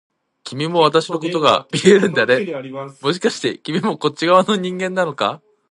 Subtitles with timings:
[0.43, 2.39] 君も私のことが見えるんだね、
[3.03, 5.43] もしかして君もこっち側の人間なのか？